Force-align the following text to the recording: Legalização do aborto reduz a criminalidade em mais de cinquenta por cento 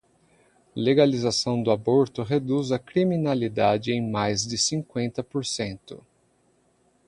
Legalização 0.75 1.61
do 1.61 1.69
aborto 1.69 2.23
reduz 2.23 2.71
a 2.71 2.79
criminalidade 2.79 3.91
em 3.91 4.01
mais 4.01 4.47
de 4.47 4.57
cinquenta 4.57 5.21
por 5.23 5.45
cento 5.45 6.03